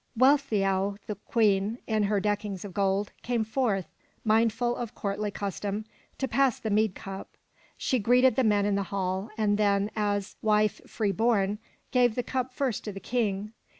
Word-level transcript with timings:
Weal'theow, 0.17 0.97
the 1.05 1.13
Queen, 1.13 1.77
in 1.85 2.05
her 2.05 2.19
deckings 2.19 2.65
of 2.65 2.73
gold, 2.73 3.11
came 3.21 3.43
forth, 3.43 3.85
mindful 4.25 4.75
of 4.75 4.95
courtly 4.95 5.29
custom, 5.29 5.85
to 6.17 6.27
pass 6.27 6.57
the 6.57 6.71
mead 6.71 6.95
cup. 6.95 7.37
She 7.77 7.99
greeted 7.99 8.35
the 8.35 8.43
men 8.43 8.65
in 8.65 8.73
the 8.73 8.81
hall, 8.89 9.29
and 9.37 9.59
then, 9.59 9.91
as 9.95 10.37
wife 10.41 10.81
free 10.89 11.11
born, 11.11 11.59
gave 11.91 12.15
the 12.15 12.23
cup 12.23 12.51
416 12.51 12.51
FROM 12.51 12.51
THE 12.51 12.51
TOWER 12.51 12.55
WINDOW 12.55 12.55
first 12.55 12.83
to 12.85 12.91
the 12.91 12.99
King. 12.99 13.53